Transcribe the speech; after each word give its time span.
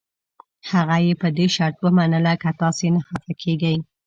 هغه 0.71 0.95
یې 1.05 1.13
په 1.21 1.27
دې 1.37 1.47
شرط 1.55 1.77
ومنله 1.85 2.33
که 2.41 2.49
تاسي 2.61 2.87
نه 2.95 3.01
خفه 3.07 3.33
کېږئ. 3.41 3.77